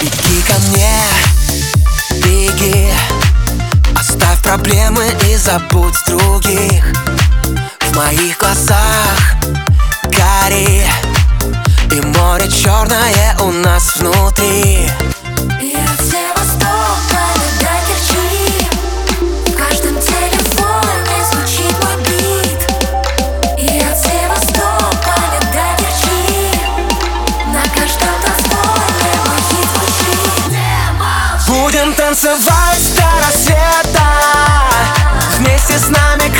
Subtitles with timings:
[0.00, 1.00] Беги ко мне,
[2.22, 2.88] беги.
[3.98, 6.84] Оставь проблемы и забудь других.
[7.80, 9.18] В моих глазах
[10.04, 10.86] гори
[11.90, 14.47] И море черное у нас внутри
[31.88, 34.02] Будем танцевать до рассвета.
[35.38, 36.30] Вместе с нами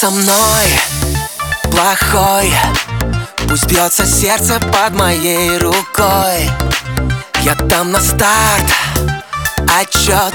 [0.00, 0.66] со мной,
[1.70, 2.52] плохой.
[3.48, 6.50] Пусть бьется сердце под моей рукой.
[7.40, 8.66] Я дам на старт
[9.80, 10.34] отчет.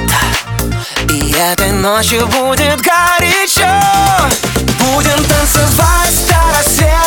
[1.12, 3.70] И этой ночью будет горячо.
[4.80, 7.01] Будем танцевать до рассвета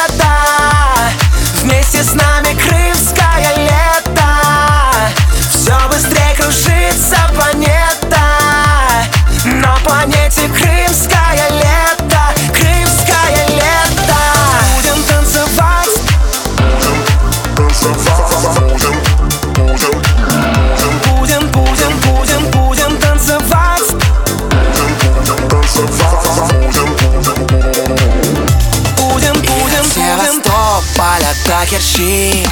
[30.97, 32.47] До Керчи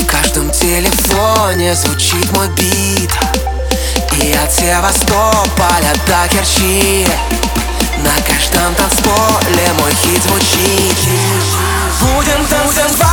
[0.00, 3.10] В каждом телефоне звучит мой бит
[4.20, 7.06] И от Севастополя до Керчи
[7.98, 10.96] На каждом танцполе мой хит звучит
[12.00, 13.11] Будем танцевать